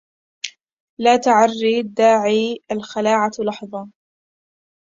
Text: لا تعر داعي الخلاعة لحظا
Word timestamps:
لا 1.01 1.17
تعر 1.17 1.49
داعي 1.83 2.59
الخلاعة 2.71 3.31
لحظا 3.39 3.91